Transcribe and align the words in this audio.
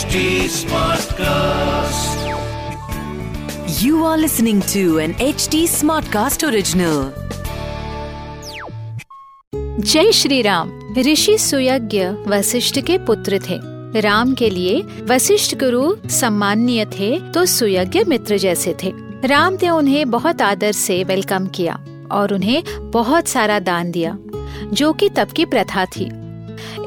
HD 0.00 0.20
Smartcast. 0.48 2.20
You 3.82 4.04
are 4.04 4.18
listening 4.18 4.60
to 4.72 4.98
an 4.98 5.12
HD 5.14 5.58
Smartcast 5.72 6.44
original. 6.48 7.00
जय 9.80 10.12
श्री 10.12 10.40
राम 10.42 10.70
ऋषि 10.98 11.36
सुयज्ञ 11.38 12.04
वशिष्ठ 12.26 12.80
के 12.80 12.98
पुत्र 12.98 13.40
थे 13.48 13.58
राम 14.00 14.34
के 14.34 14.50
लिए 14.50 14.80
वशिष्ठ 15.02 15.54
गुरु 15.54 16.08
सम्माननीय 16.10 16.84
थे 16.98 17.10
तो 17.32 17.44
सुयज्ञ 17.46 18.04
मित्र 18.04 18.38
जैसे 18.38 18.74
थे 18.82 18.92
राम 19.24 19.58
ने 19.62 19.70
उन्हें 19.70 20.10
बहुत 20.10 20.42
आदर 20.42 20.72
से 20.72 21.02
वेलकम 21.04 21.46
किया 21.46 21.78
और 22.12 22.34
उन्हें 22.34 22.62
बहुत 22.90 23.28
सारा 23.28 23.58
दान 23.58 23.90
दिया, 23.90 24.16
जो 24.72 24.92
कि 24.92 25.08
तब 25.08 25.28
की 25.28 25.44
प्रथा 25.44 25.84
थी 25.84 26.10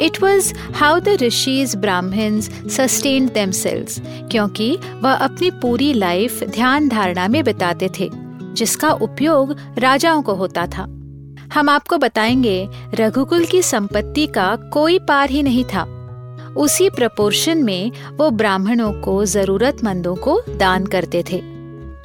it 0.01 0.23
was 0.23 0.53
how 0.73 0.99
the 0.99 1.07
rishis 1.07 1.75
Brahmins 1.75 2.51
sustained 2.77 3.31
themselves 3.31 4.01
क्योंकि 4.31 4.77
वह 5.01 5.13
अपनी 5.13 5.51
पूरी 5.51 5.93
लाइफ 5.93 6.43
ध्यान 6.43 6.89
धारणा 6.89 7.27
में 7.27 7.43
बिताते 7.43 7.89
थे, 7.99 8.09
जिसका 8.53 8.89
उपयोग 8.89 9.55
राजाओं 9.77 10.21
को 10.21 10.33
होता 10.33 10.67
था। 10.67 10.83
हम 11.53 11.69
आपको 11.69 11.97
बताएँगे, 11.97 12.69
रघुकुल 12.93 13.45
की 13.45 13.61
संपत्ति 13.61 14.27
का 14.27 14.55
कोई 14.55 14.99
पार 14.99 15.29
ही 15.29 15.43
नहीं 15.43 15.65
था। 15.65 15.99
उसी 16.57 16.89
प्रपोर्शन 16.89 17.63
में 17.63 17.91
वो 18.17 18.29
ब्राह्मणों 18.29 18.93
को, 18.93 19.25
जरूरतमंदों 19.25 20.15
को 20.15 20.41
दान 20.49 20.85
करते 20.85 21.23
थे। 21.31 21.52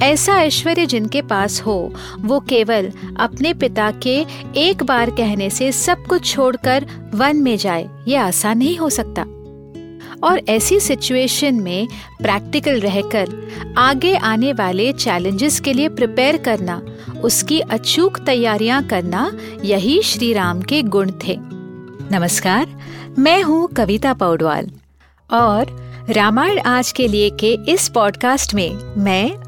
ऐसा 0.02 0.32
ऐश्वर्य 0.32 0.86
जिनके 0.86 1.22
पास 1.22 1.60
हो, 1.60 1.94
वो 2.20 2.40
केवल 2.40 2.92
अपने 3.16 3.54
पिता 3.54 3.90
के 3.90 4.26
एक 4.56 4.82
बार 4.82 5.10
कहने 5.10 5.50
से 5.50 5.72
सब 5.72 6.06
कुछ 6.06 6.34
छोड़कर 6.34 6.86
वन 7.14 7.36
में 7.36 7.56
जाए, 7.56 7.88
ये 8.08 8.16
आसान 8.16 8.58
नहीं 8.58 8.76
हो 8.76 8.90
सकता। 8.90 9.22
और 10.28 10.40
ऐसी 10.48 10.80
सिचुएशन 10.80 11.54
में 11.54 11.88
प्रैक्टिकल 12.22 12.80
रहकर 12.80 13.28
आगे 13.78 14.14
आने 14.16 14.52
वाले 14.52 14.92
चैलेंजेस 14.92 15.60
के 15.60 15.72
लिए 15.72 15.88
प्रिपेयर 15.88 16.36
करना, 16.36 16.83
उसकी 17.22 17.60
अचूक 17.60 18.18
तैयारियाँ 18.18 18.83
करना, 18.84 19.33
यही 19.64 20.02
श्री 20.02 20.33
राम 20.33 20.62
के 20.62 20.83
गुण 20.83 21.12
थे। 21.27 21.38
नमस्कार, 22.12 22.66
मैं 23.18 23.42
हूँ 23.42 23.68
कविता 23.68 24.12
पौडवाल। 24.12 24.70
और 25.33 25.88
रामायण 26.10 26.58
आज 26.58 26.92
के 26.92 27.08
लिए 27.08 27.30
के 27.30 27.58
इस 27.68 27.88
पॉडकास्ट 27.88 28.55
में 28.55 29.02
मैं 29.05 29.47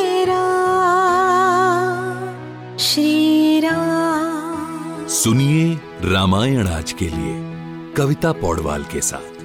रामायण 6.21 6.67
आज 6.67 6.91
के 6.91 7.05
लिए, 7.05 7.35
कविता 7.93 8.31
पौडवाल 8.31 8.83
के 8.83 9.01
साथ। 9.01 9.41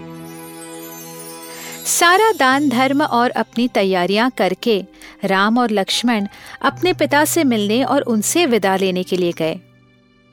सारा 1.86 2.32
दान, 2.32 2.68
धर्म 2.68 3.02
और 3.02 3.30
अपनी 3.30 3.68
तैयारियाँ 3.68 4.30
करके 4.30 4.84
राम 5.24 5.58
और 5.58 5.70
लक्ष्मण 5.70 6.26
अपने 6.62 6.92
पिता 6.92 7.24
से 7.24 7.44
मिलने 7.44 7.84
और 7.84 8.02
उनसे 8.02 8.46
विदा 8.46 8.76
लेने 8.76 9.02
के 9.02 9.16
लिए 9.16 9.32
गए। 9.32 9.54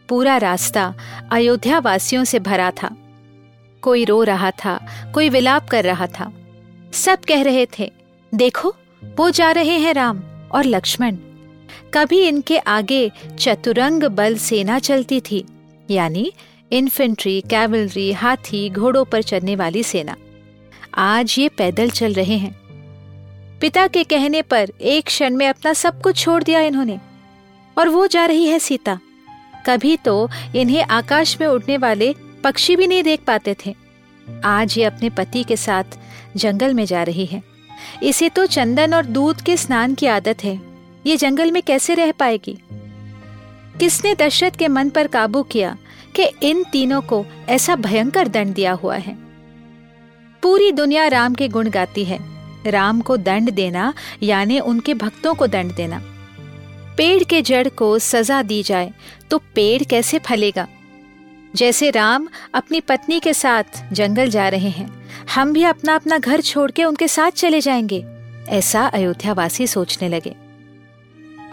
पूरा 0.09 0.37
रास्ता 0.37 0.95
अयोध्या 1.31 1.79
वासियों 1.79 2.23
से 2.23 2.39
भरा 2.39 2.71
था। 2.71 2.95
कोई 3.81 4.05
रो 4.05 4.23
रहा 4.23 4.51
था, 4.51 4.87
कोई 5.13 5.29
विलाप 5.29 5.69
कर 5.69 5.83
रहा 5.83 6.07
था। 6.07 6.33
सब 6.93 7.19
कह 7.19 7.41
रहे 7.41 7.67
थे, 7.79 7.91
देखो, 8.35 8.75
वो 9.17 9.29
जा 9.29 9.51
रहे 9.51 9.77
हैं 9.77 9.93
राम 9.93 10.21
और 10.51 10.65
लक्ष्मण। 10.65 11.15
कभी 11.93 12.27
इनके 12.27 12.57
आगे 12.57 13.11
चतुरंग 13.39 14.03
बल 14.03 14.37
सेना 14.37 14.79
चलती 14.79 15.21
थी 15.21 15.45
यानी 15.91 16.33
इन्फेंट्री, 16.71 17.41
कैवलरी, 17.41 18.11
हाथी, 18.11 18.69
घोड़ों 18.69 19.05
पर 19.05 19.21
चलने 19.21 19.55
वाली 19.55 19.83
सेना। 19.83 20.15
आज 20.97 21.35
ये 21.39 21.49
पैदल 21.49 21.89
चल 21.89 22.13
रहे 22.13 22.37
हैं। 22.37 22.63
पिता 23.59 23.87
के 23.87 24.03
कहने 24.03 24.41
पर 24.41 24.69
एक 24.81 25.05
क्षण 25.05 25.35
में 25.35 25.47
अपना 25.47 25.73
सब 25.73 26.01
कुछ 26.01 26.17
छोड़ 26.17 26.43
दिया 26.43 26.59
इन्होंने। 26.59 26.99
और 27.77 27.89
वो 27.89 28.07
जा 28.07 28.25
रही 28.25 28.45
है 28.45 28.59
सीता। 28.59 28.99
कभी 29.65 29.97
तो 29.97 30.29
इन्हें 30.55 30.83
आकाश 30.83 31.37
में 31.41 31.47
उड़ने 31.47 31.77
वाले 31.77 32.15
पक्षी 32.43 32.75
भी 32.75 32.87
नहीं 32.87 33.03
देख 33.03 33.19
पाते 33.27 33.55
थे। 33.65 33.75
आज 34.45 34.77
ये 34.77 34.83
अपने 34.83 35.09
पति 35.09 35.43
के 35.43 35.57
साथ 35.57 35.83
जंगल 36.35 36.73
में 36.73 36.85
जा 36.85 37.03
रही 37.03 37.25
है। 37.25 37.43
इसे 38.03 38.29
तो 38.29 38.45
चंदन 38.45 38.93
और 38.93 39.05
दूध 39.05 39.41
के 39.41 39.57
स्नान 39.57 39.95
की 39.95 40.05
आदत 40.05 40.43
है। 40.43 40.61
ये 41.05 41.17
जंगल 41.17 41.51
में 41.51 41.63
कैसे 41.63 41.93
रह 41.93 42.11
पाएगी? 42.11 42.57
किसने 43.79 44.13
दशरथ 44.15 44.51
के 44.51 44.67
मन 44.67 44.89
पर 44.89 45.07
काबू 45.07 45.43
किया 45.43 45.77
कि 46.15 46.23
इन 46.43 46.63
तीनों 46.63 47.01
को 47.01 47.25
ऐसा 47.49 47.75
भयंकर 47.75 48.27
दंड 48.27 48.53
दिया 48.53 48.71
हुआ 48.71 48.95
है? 48.95 49.17
पूरी 50.43 50.71
दुनिया 50.71 51.07
राम 51.07 51.35
के 51.35 51.47
गुण 51.47 51.69
गाती 51.69 52.05
है। 52.05 52.19
राम 52.67 53.01
को 53.01 53.17
दंड 53.17 53.51
देना, 53.51 53.93
यानी 54.23 54.59
उनके 54.59 54.93
भक्तों 54.93 55.33
को 55.33 55.47
दंड 55.47 55.75
देना। 55.75 56.01
पेड़ 56.97 57.23
के 57.23 57.41
जड़ 57.41 57.67
को 57.67 57.99
सजा 57.99 58.41
दी 58.41 58.63
जाए 58.63 58.91
तो 59.31 59.37
पेड़ 59.55 59.83
कैसे 59.83 60.19
फलेगा? 60.19 60.67
जैसे 61.55 61.89
राम 61.89 62.27
अपनी 62.53 62.79
पत्नी 62.79 63.19
के 63.19 63.33
साथ 63.33 63.63
जंगल 63.91 64.29
जा 64.29 64.47
रहे 64.49 64.69
हैं, 64.69 64.89
हम 65.35 65.53
भी 65.53 65.63
अपना 65.63 65.95
अपना 65.95 66.17
घर 66.17 66.41
छोड़ 66.41 66.71
के 66.71 66.83
उनके 66.83 67.07
साथ 67.07 67.31
चले 67.31 67.61
जाएँगे, 67.61 68.05
ऐसा 68.49 68.85
अयोध्या 68.87 69.33
वासी 69.33 69.67
सोचने 69.67 70.09
लगे। 70.09 70.35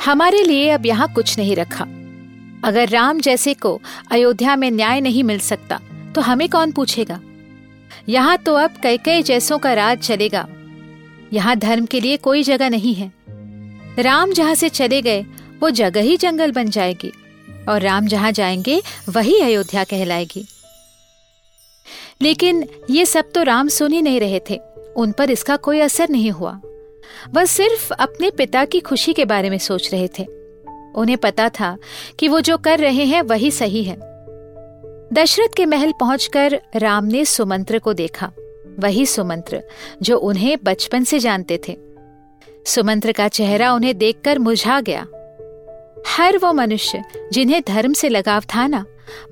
हमारे 0.04 0.42
लिए 0.42 0.70
अब 0.70 0.86
यहाँ 0.86 1.12
कुछ 1.12 1.38
नहीं 1.38 1.56
रखा। 1.56 1.86
अगर 2.64 2.88
राम 2.88 3.20
जैसे 3.20 3.54
को 3.54 3.80
अयोध्या 4.10 4.56
में 4.56 4.70
न्याय 4.70 5.00
नहीं 5.00 5.24
मिल 5.24 5.38
सकता 5.38 5.80
तो 6.14 6.20
हमें 6.20 6.48
कौन 6.48 6.72
पूछेगा? 6.72 7.20
यहाँ 8.08 8.36
तो 8.38 8.54
अब 8.54 8.74
कई 8.82 8.98
कई 8.98 9.22
जैसों 9.22 9.58
का 9.58 9.72
राज 9.72 9.98
चलेगा। 9.98 10.48
यहाँ 11.32 11.56
धर्म 11.56 11.86
के 11.86 12.00
लिए 12.00 12.16
कोई 12.16 12.42
जगह 12.42 12.68
नहीं 12.68 12.94
है। 12.94 13.12
राम 13.98 14.32
जहाँ 14.32 14.54
से 14.54 14.68
चले 14.68 15.02
गए, 15.02 15.22
वो 15.60 15.70
जगह 15.70 16.00
ही 16.00 16.16
जंगल 16.16 16.52
बन 16.52 16.70
जाएगी, 16.70 17.12
और 17.68 17.82
राम 17.82 18.06
जहाँ 18.06 18.32
जाएँगे, 18.32 18.82
वही 19.08 19.40
अयोध्या 19.40 19.84
कहलाएगी। 19.84 20.46
लेकिन 22.22 22.68
ये 22.90 23.06
सब 23.06 23.32
तो 23.32 23.42
राम 23.42 23.68
सुन 23.68 23.92
ही 23.92 24.02
नहीं 24.02 24.20
रहे 24.20 24.40
थे। 24.50 24.60
उन 24.96 25.12
पर 25.12 25.30
इसका 25.30 25.56
कोई 25.56 25.80
असर 25.80 26.08
नहीं 26.08 26.30
हुआ। 26.30 26.60
वह 27.30 27.44
सिर्फ़ 27.44 27.92
अपने 27.92 28.30
पिता 28.30 28.64
की 28.64 28.80
खुशी 28.80 29.12
के 29.12 29.24
बारे 29.24 29.50
में 29.50 29.58
सोच 29.58 29.92
रहे 29.92 30.08
थे। 30.08 30.39
उन्हें 30.94 31.18
पता 31.18 31.48
था 31.48 31.76
कि 32.18 32.28
वो 32.28 32.40
जो 32.40 32.58
कर 32.58 32.78
रहे 32.78 33.04
हैं 33.04 33.22
वही 33.22 33.50
सही 33.50 33.84
है। 33.84 33.96
दशरथ 35.12 35.54
के 35.56 35.66
महल 35.66 35.92
पहुंचकर 36.00 36.60
राम 36.76 37.04
ने 37.04 37.24
सुमंत्र 37.24 37.78
को 37.78 37.92
देखा। 37.92 38.32
वही 38.78 39.06
सुमंत्र, 39.06 39.62
जो 40.02 40.16
उन्हें 40.16 40.58
बचपन 40.64 41.04
से 41.04 41.18
जानते 41.18 41.60
थे। 41.68 41.78
सुमंत्र 42.66 43.12
का 43.12 43.28
चेहरा 43.28 43.72
उन्हें 43.72 43.98
देखकर 43.98 44.38
मुझा 44.38 44.80
गया। 44.80 45.06
हर 46.06 46.38
वो 46.38 46.52
मनुष्य, 46.52 47.02
जिन्हें 47.32 47.62
धर्म 47.68 47.92
से 47.92 48.08
लगाव 48.08 48.40
था 48.40 48.66
ना, 48.66 48.84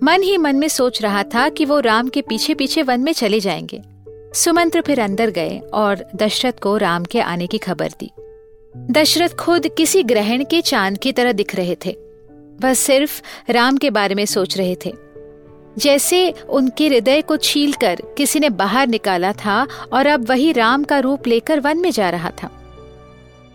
मन 0.02 0.22
ही 0.22 0.36
मन 0.36 0.56
में 0.56 0.68
सोच 0.68 1.02
रहा 1.02 1.22
था 1.22 1.48
कि 1.48 1.64
वो 1.64 1.80
राम 1.80 2.08
के 2.08 2.22
पीछे 2.22 2.54
पीछे 2.54 2.82
वन 2.82 3.00
में 3.00 3.12
चले 3.12 3.40
जाएँगे। 3.40 3.82
सुमंत्र 4.34 4.80
फिर 4.80 5.00
अंदर 5.00 5.30
गए 5.30 5.60
और 5.74 6.06
दशरथ 6.16 6.52
को 6.62 6.76
राम 6.76 7.04
के 7.04 7.20
आने 7.20 7.46
की 7.46 7.58
खबर 7.58 7.88
दी। 7.88 8.10
दशरथ 8.78 9.28
खुद 9.28 9.66
किसी 9.68 10.02
ग्रहण 10.02 10.44
के 10.44 10.60
चाँद 10.60 10.98
की 10.98 11.12
तरह 11.12 11.32
दिख 11.32 11.54
रहे 11.54 11.76
थे। 11.86 11.96
वह 12.60 12.74
सिर्फ़ 12.74 13.22
राम 13.50 13.76
के 13.76 13.90
बारे 13.90 14.14
में 14.14 14.26
सोच 14.26 14.58
रहे 14.58 14.76
थे। 14.86 14.94
जैसे 15.78 16.34
उनके 16.48 16.88
हृदय 16.88 17.22
को 17.22 17.36
छील 17.36 17.72
कर 17.72 18.02
किसी 18.18 18.40
ने 18.40 18.50
बाहर 18.50 18.86
निकाला 18.86 19.32
था 19.32 19.66
और 19.92 20.06
अब 20.06 20.28
वही 20.28 20.52
राम 20.52 20.84
का 20.84 20.98
रूप 20.98 21.26
लेकर 21.26 21.60
वन 21.60 21.78
में 21.78 21.90
जा 21.90 22.10
रहा 22.10 22.30
था। 22.42 22.50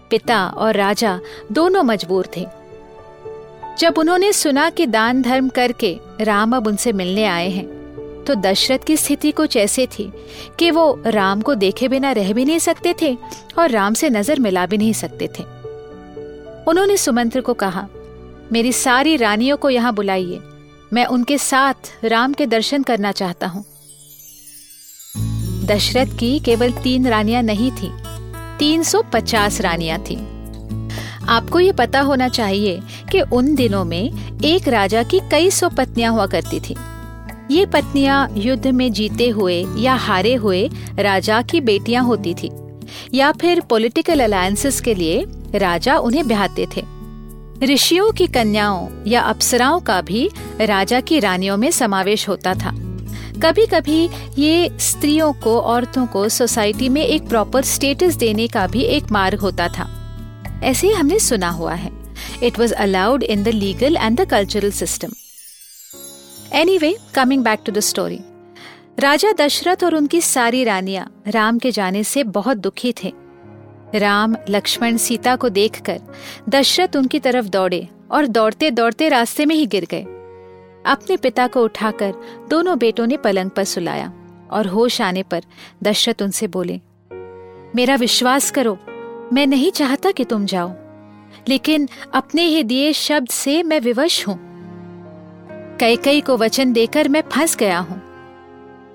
पिता 0.10 0.48
और 0.48 0.76
राजा 0.76 1.20
दोनों 1.52 1.84
मजबूर 1.84 2.28
थे। 2.38 2.48
जब 3.80 3.98
उन्होंने 3.98 4.34
सुना 4.34 4.70
कि 4.70 4.86
दान 4.86 5.22
धर्म 5.22 5.50
करके 5.50 5.98
राम 6.22 6.56
अब 6.56 6.68
उनसे 6.68 6.92
मिलने 6.92 7.26
आए 7.26 7.50
हैं 7.50 7.73
तो 8.28 8.36
दशरथ 8.36 8.86
की 8.88 8.98
स्थिति 8.98 9.32
कुछ 9.32 9.58
ऐसे 9.58 9.88
थी 9.88 10.12
कि 10.60 10.72
वो 10.72 11.02
राम 11.08 11.42
को 11.42 11.56
देखे 11.56 11.88
बिना 11.88 12.12
रह 12.12 12.34
भी 12.34 12.46
नहीं 12.46 12.60
सकते 12.60 12.94
थे 13.02 13.18
और 13.58 13.70
राम 13.70 13.94
से 13.94 14.10
नज़र 14.10 14.40
मिला 14.40 14.66
भी 14.66 14.78
नहीं 14.78 14.94
सकते 14.94 15.30
थे। 15.40 15.44
उन्होंने 16.68 16.98
सुमंत्र 16.98 17.42
को 17.42 17.54
कहा, 17.54 17.88
मेरी 18.52 18.72
सारी 18.72 19.16
रानियों 19.16 19.58
को 19.58 19.70
यहाँ 19.70 19.94
बुलाइए। 19.94 20.40
मैं 20.94 21.06
उनके 21.06 21.38
साथ 21.38 21.92
राम 22.06 22.34
के 22.34 22.46
दर्शन 22.46 22.84
करना 22.84 23.12
चाहता 23.12 23.48
हूँ। 23.48 23.64
दशरथ 25.66 26.18
की 26.20 26.40
केवल 26.40 26.72
तीन 26.72 27.08
रानियाँ 27.08 27.42
नहीं 27.44 27.72
थी 27.72 27.92
350 28.60 29.60
रानियाँ 29.62 30.00
थीं। 30.00 30.18
आपको 31.30 31.60
ये 31.60 31.72
पता 31.72 32.02
होना 32.02 32.28
चाहिए 32.28 32.80
कि 33.12 33.22
उन 33.22 33.54
दिनों 33.56 33.84
में 33.86 34.40
एक 34.46 34.68
राजा 34.68 35.04
की 35.04 35.20
कई 35.32 35.50
सौ 35.52 35.70
पत्नियाँ 35.70 36.12
हुआ 36.14 36.26
करती 36.28 36.60
थी। 36.60 36.76
ये 37.52 37.66
पत्नियाँ 37.66 38.28
युद्ध 38.38 38.68
में 38.68 38.92
जीते 38.92 39.28
हुए 39.30 39.66
या 39.78 39.94
हारे 39.96 40.34
हुए 40.36 40.70
राजा 41.00 41.42
की 41.42 41.62
बेटियाँ 41.62 42.04
होती 42.04 42.34
थी, 42.34 42.50
या 43.14 43.32
फिर 43.32 43.60
पॉलिटिकल 43.60 44.20
अलायंसेस 44.20 44.80
के 44.82 44.96
लिए 44.96 45.26
राजा 45.56 45.98
उन्हें 45.98 46.28
ब्याहते 46.28 46.68
थे। 46.76 46.84
ऋषियों 47.64 48.12
की 48.12 48.28
कन्याओं 48.28 48.88
या 49.08 49.22
अप्सराओं 49.22 49.80
का 49.80 50.02
भी 50.02 50.30
राजा 50.62 51.00
की 51.00 51.20
रानियों 51.20 51.58
में 51.58 51.70
समावेश 51.72 52.28
होता 52.30 52.54
था। 52.54 52.72
कभी 53.44 53.66
कभी 53.66 54.10
ये 54.40 54.70
स्त्रियों 54.80 55.32
को, 55.34 55.60
औरतों 55.60 56.06
को 56.08 56.28
सोसाइटी 56.30 56.90
में 56.90 57.02
एक 57.02 57.28
प्रॉपर 57.30 57.62
स्टेटस 57.62 58.16
देने 58.16 58.48
का 58.48 58.68
भी 58.68 58.82
एक 58.82 59.12
मार्ग 59.12 59.40
होता 59.40 59.68
था। 59.68 59.90
ऐसे 60.64 60.88
ही 60.88 60.94
हमने 60.94 61.20
सुना 61.20 61.50
हुआ 61.50 61.74
है। 61.74 61.92
It 62.44 62.60
was 62.60 62.74
allowed 62.74 63.24
in 63.24 63.44
the 63.44 63.48
legal 63.48 63.98
and 63.98 64.20
the 64.22 64.30
cultural 64.30 64.72
system 64.72 65.10
anyway 66.78 66.96
coming 67.16 67.44
back 67.44 67.60
to 67.66 67.72
the 67.72 67.80
story 67.80 68.20
Raja 69.00 69.32
Dasharath 69.32 69.84
और 69.84 69.96
उनकी 69.96 70.20
सारी 70.22 70.64
रानियाँ 70.64 71.06
राम 71.28 71.60
के 71.60 71.72
जाने 71.72 72.04
से 72.04 72.24
बहुत 72.24 72.58
दुखी 72.58 72.94
थे। 72.94 73.12
राम, 73.96 74.36
लक्ष्मण, 74.50 74.98
सीता 74.98 75.36
को 75.36 75.50
देखकर 75.50 76.02
दशरथ 76.50 76.96
उनकी 76.96 77.20
तरफ़ 77.20 77.48
दौड़े 77.48 77.88
और 78.12 78.28
दौड़ते 78.28 78.72
दौड़ते 78.72 79.10
रास्ते 79.10 79.46
में 79.46 79.56
ही 79.56 79.66
गिर 79.66 79.88
गए। 79.92 80.04
अपने 80.86 81.18
पिता 81.18 81.48
को 81.48 81.64
उठाकर 81.64 82.14
दोनों 82.50 82.78
बेटों 82.80 83.08
ने 83.08 83.18
पलंग 83.18 83.50
पर 83.50 83.64
सुलाया 83.64 84.12
और 84.52 84.68
होश 84.68 85.02
आने 85.02 85.24
पर 85.24 85.44
दशरथ 85.84 86.22
उनसे 86.22 86.48
बोले, 86.48 86.80
मेरा 87.76 87.96
विश्वास 87.96 88.52
करो, 88.52 88.78
मैं 89.34 89.48
नहीं 89.48 89.72
चाहता 89.72 90.12
कि 90.12 90.26
तुम 90.26 90.46
जाओ, 90.46 90.74
लेकिन 91.48 91.90
अपने 92.14 92.44
ही 92.46 92.64
दिए 92.64 92.94
शब्द 92.94 93.30
से 93.30 93.62
मैं 93.64 93.80
विवश 93.80 94.28
हूँ। 94.28 94.53
कई 95.84 95.96
कई 95.96 96.22
को 96.22 96.38
वचन 96.38 96.72
देकर 96.74 97.08
मैं 97.08 97.22
फंस 97.32 97.56
गया 97.58 97.80
हूँ। 97.80 98.02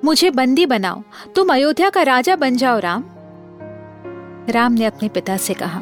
मुझे 0.04 0.30
बंदी 0.30 0.64
बनाओ। 0.66 1.02
तुम 1.36 1.52
अयोध्या 1.52 1.90
का 1.90 2.02
राजा 2.02 2.36
बन 2.36 2.56
जाओ, 2.56 2.78
राम। 2.78 3.04
राम 4.48 4.72
ने 4.72 4.84
अपने 4.84 5.08
पिता 5.08 5.36
से 5.36 5.54
कहा, 5.54 5.80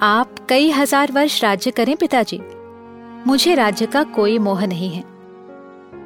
आप 0.00 0.34
कई 0.48 0.70
हज़ार 0.70 1.12
वर्ष 1.12 1.42
राज्य 1.44 1.70
करें 1.70 1.96
पिताजी। 1.96 2.40
मुझे 3.26 3.54
राज्य 3.54 3.86
का 3.86 4.02
कोई 4.02 4.38
मोह 4.38 4.66
नहीं 4.66 4.90
है। 4.90 5.04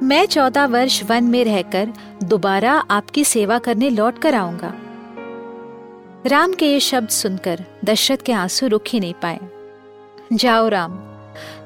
मैं 0.03 0.25
चौदह 0.25 0.65
वर्ष 0.65 1.03
वन 1.03 1.23
में 1.23 1.43
रहकर 1.45 1.93
दोबारा 2.23 2.73
आपकी 2.91 3.23
सेवा 3.23 3.59
करने 3.59 3.89
लौट 3.89 4.19
कर 4.19 4.35
आऊँगा। 4.35 4.73
राम 6.25 6.53
के 6.53 6.73
ये 6.73 6.79
शब्द 6.79 7.09
सुनकर 7.09 7.65
दशरथ 7.85 8.17
के 8.17 8.33
आँसू 8.33 8.67
रुक 8.67 8.83
ही 8.87 8.99
नहीं 8.99 9.13
पाए। 9.13 9.39
जाओ, 10.33 10.67
राम। 10.67 11.08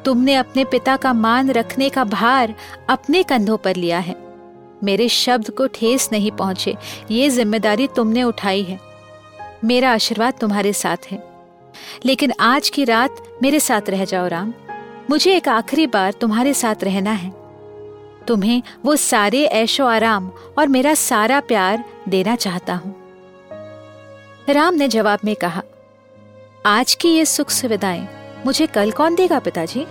तुमने 0.06 0.36
अपने 0.36 0.66
पिता 0.66 0.96
का 0.98 1.14
मान 1.14 1.50
रखने 1.52 1.90
का 1.90 2.04
भार 2.04 2.54
अपने 2.90 3.24
कंधों 3.24 3.58
पर 3.58 3.76
लिया 3.76 4.00
है। 4.00 4.16
मेरे 4.84 5.10
शब्द 5.10 5.50
को 5.50 5.68
ठेस 5.68 6.10
नहीं 6.12 6.32
पहुँचे। 6.32 6.76
ये 7.12 7.30
ज़िम्मेदारी 7.30 7.88
तुमने 7.88 8.24
उठाई 8.24 8.64
है। 8.64 8.80
मेरा 9.64 9.92
आशीर्वाद 9.92 10.34
तुम्हारे 10.42 10.74
साथ 10.74 11.12
है। 11.12 11.24
लेकिन 12.06 12.34
आज 12.40 12.70
की 12.70 12.84
रात 12.84 13.24
मेरे 13.44 13.60
साथ 13.60 13.90
रह 13.90 14.06
जाओ 14.06 14.28
राम। 14.28 14.54
मुझे 15.10 15.36
एक 15.36 15.48
आखिरी 15.50 15.88
बार 15.88 16.12
तुम्हारे 16.12 16.54
साथ 16.54 16.84
रहना 16.84 17.12
है। 17.12 17.32
तुम्हें 18.28 18.62
वो 18.86 18.96
सारे 18.96 19.44
ऐशो 19.46 19.86
आराम 19.86 20.32
और 20.58 20.68
मेरा 20.68 20.94
सारा 20.94 21.40
प्यार 21.40 21.84
देना 22.10 22.36
चाहता 22.36 22.74
हूँ। 22.74 22.96
राम 24.50 24.74
ने 24.74 24.88
जवाब 24.88 25.20
में 25.26 25.36
कहा, 25.36 25.64
आज 26.66 26.94
की 26.94 27.10
ये 27.10 27.26
सुख 27.26 27.50
सुविधाएँ 27.50 28.23
मुझे 28.45 28.68
कल 28.68 28.92
कौन 28.92 29.16
देगा 29.16 29.40
पिताजी? 29.40 29.86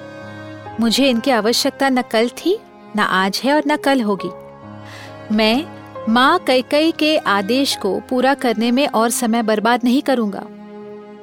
मुझे 0.80 1.08
इनकी 1.10 1.30
आवश्यकता 1.30 1.88
न 1.88 2.02
कल 2.02 2.28
थी, 2.28 2.58
न 2.96 2.98
आज 2.98 3.40
है 3.44 3.54
और 3.54 3.62
न 3.66 3.76
कल 3.76 4.00
होगी। 4.00 4.30
मैं 5.34 5.64
माँ 6.08 6.38
कैकई 6.38 6.92
के 6.92 7.16
आदेश 7.16 7.76
को 7.76 8.00
पूरा 8.00 8.34
करने 8.34 8.70
में 8.70 8.88
और 8.88 9.10
समय 9.10 9.42
बर्बाद 9.42 9.80
नहीं 9.84 10.02
करूँगा। 10.02 10.46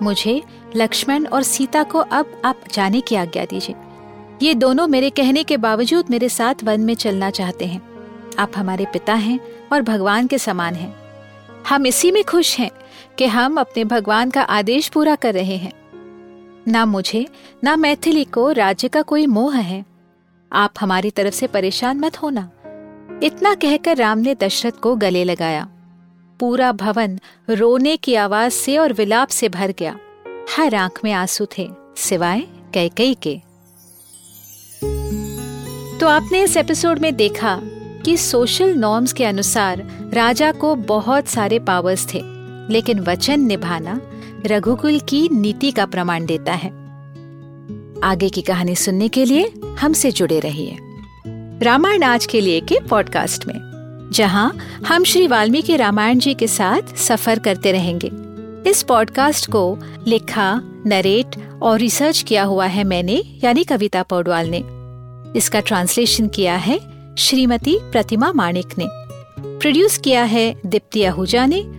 मुझे 0.02 0.44
लक्ष्मण 0.76 1.26
और 1.26 1.44
सीता 1.44 1.84
को 1.84 2.00
अब 2.00 2.42
आप 2.46 2.56
जाने 2.74 3.02
की 3.02 3.16
आज्ञा 3.16 3.46
दीजिए। 3.46 3.76
ये 4.42 4.54
दोनों 4.54 4.88
मेरे 4.88 5.10
कहने 5.10 5.44
के 5.44 5.58
बावजूद 5.58 6.06
मेरे 6.10 6.30
साथ 6.30 6.56
वन 6.64 6.82
में 6.82 6.94
चलना 6.94 7.30
चाहते 7.30 7.66
हैं। 7.66 7.82
आप 8.40 8.52
हमारे 8.56 8.86
पिता 8.86 9.14
हैं 9.14 9.40
और 9.74 9.82
भगवान 9.82 10.28
के 10.28 10.38
समान 10.38 10.76
हैं। 10.76 10.96
हम 11.70 11.86
इसी 11.86 12.12
में 12.12 12.24
खुश 12.24 12.60
हैं 12.60 12.72
कि 13.18 13.26
हम 13.26 13.60
अपने 13.60 13.84
भगवान 13.86 14.30
का 14.30 14.42
आदेश 14.42 14.88
पूरा 14.88 15.16
कर 15.16 15.34
रहे 15.34 15.58
हैं। 15.58 15.74
ना 16.70 16.86
मुझे, 16.86 17.28
ना 17.64 17.76
मैथिली 17.76 18.24
को 18.24 18.52
राज्य 18.52 18.88
का 18.88 19.02
कोई 19.02 19.26
मोह 19.26 19.58
है। 19.58 19.86
आप 20.54 20.74
हमारी 20.80 21.12
तरफ़ 21.12 21.34
से 21.34 21.48
परेशान 21.48 22.00
मत 22.00 22.18
होना। 22.18 22.52
इतना 23.24 23.54
कहकर 23.54 23.98
राम 23.98 24.18
ने 24.18 24.36
दशरथ 24.36 24.72
को 24.72 24.96
गले 24.96 25.24
लगाया। 25.24 25.68
पूरा 26.40 26.72
भवन 26.72 27.20
रोने 27.50 27.98
की 27.98 28.16
आवाज़ 28.16 28.54
से 28.54 28.78
और 28.78 28.94
विलाप 28.94 29.28
से 29.28 29.50
भर 29.50 29.74
गया। 29.80 30.00
हर 30.58 30.76
आँख 30.76 31.00
में 31.04 31.12
आँसू 31.12 31.48
थे, 31.58 31.70
सिवाय 31.98 32.48
कैकई 32.74 33.14
के। 33.14 33.42
तो 36.00 36.08
आपने 36.08 36.44
इस 36.44 36.58
एपिसोड 36.58 37.00
में 37.00 37.16
देखा 37.16 37.62
कि 38.06 38.18
सोशल 38.18 38.76
नॉर्म्स 38.76 39.14
के 39.14 39.26
अनुसार 39.26 39.88
राजा 40.14 40.52
को 40.52 40.76
बहुत 40.76 41.28
सारे 41.28 41.60
पावर्स 41.60 42.14
थे, 42.14 42.22
लेकिन 42.74 43.00
वचन 43.00 43.40
निभाना 43.40 44.02
रघुकुल 44.46 45.00
की 45.00 45.30
नीति 45.30 45.72
का 45.72 45.86
प्रमाण 45.86 46.26
देता 46.26 46.54
है। 46.54 46.70
आगे 48.04 48.30
की 48.30 48.42
कहानी 48.42 48.76
सुनने 48.76 49.08
के 49.08 49.26
लिए 49.26 49.54
हमसे 49.80 50.12
जुड़े 50.12 50.40
रहिए। 50.40 50.78
रामायण 51.64 52.04
आज 52.04 52.26
के 52.26 52.42
लिए 52.42 52.60
के 52.60 52.80
पॉडकास्ट 52.80 53.48
में, 53.48 54.10
जहाँ 54.14 54.58
हम 54.88 55.04
श्री 55.04 55.28
वाल्मीकि 55.28 55.76
रामायण 55.76 56.20
जी 56.20 56.34
के 56.34 56.48
साथ 56.48 56.96
सफ़र 56.96 57.40
करते 57.40 57.72
रहेंगे। 57.72 58.12
इस 58.70 58.84
पॉडकास्ट 58.84 59.52
को 59.52 59.80
लिखा, 60.08 60.62
नरेट 60.86 61.60
और 61.62 61.80
रिसर्च 61.80 62.22
किया 62.22 62.44
हुआ 62.44 62.66
है 62.66 62.84
मैंने, 62.84 63.24
यानी 63.44 63.64
कविता 63.64 64.04
पौडवाल 64.04 64.50
ने। 64.56 64.64
इसका 65.40 65.60
ट्रांसलेशन 65.60 66.28
किया 66.28 66.56
है 66.56 66.80
श्रीमती 67.18 67.78
प्रतिमा 67.82 68.32
माणिक 68.34 68.68
ने। 68.78 68.86
प्रोड्यूस 69.60 69.98
किया 69.98 70.24
है 70.24 70.56
दीप्ति 70.66 71.04
आहूजा 71.04 71.46
ने। 71.46 71.79